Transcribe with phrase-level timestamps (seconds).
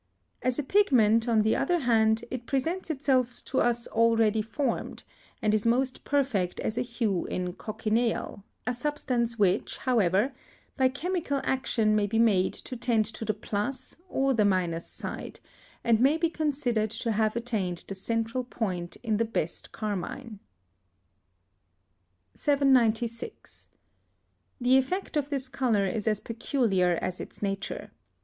[0.41, 5.03] As a pigment, on the other hand, it presents itself to us already formed,
[5.43, 10.33] and is most perfect as a hue in cochineal; a substance which, however,
[10.75, 15.39] by chemical action may be made to tend to the plus or the minus side,
[15.83, 20.39] and may be considered to have attained the central point in the best carmine.
[22.33, 23.67] 796.
[24.59, 27.91] The effect of this colour is as peculiar as its nature.